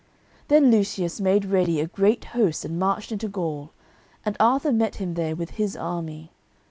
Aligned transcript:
Then 0.47 0.71
Lucius 0.71 1.21
made 1.21 1.45
ready 1.45 1.79
a 1.79 1.85
great 1.85 2.25
host 2.33 2.65
and 2.65 2.79
marched 2.79 3.11
into 3.11 3.27
Gaul, 3.27 3.71
and 4.25 4.35
Arthur 4.39 4.71
met 4.71 4.95
him 4.95 5.13
there 5.13 5.35
with 5.35 5.51
his 5.61 5.77
army. 5.77 6.31